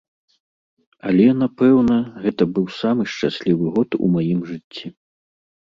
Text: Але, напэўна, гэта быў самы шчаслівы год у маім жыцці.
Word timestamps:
Але, 1.09 1.27
напэўна, 1.43 1.97
гэта 2.23 2.43
быў 2.57 2.65
самы 2.81 3.03
шчаслівы 3.13 3.65
год 3.79 3.89
у 4.05 4.15
маім 4.19 4.39
жыцці. 4.51 4.85